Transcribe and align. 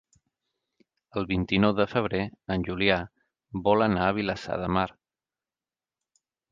El 1.21 1.27
vint-i-nou 1.31 1.75
de 1.81 1.87
febrer 1.93 2.23
en 2.57 2.67
Julià 2.71 2.99
vol 3.69 3.89
anar 3.91 4.09
a 4.09 4.19
Vilassar 4.21 4.61
de 4.65 4.75
Mar. 4.79 4.89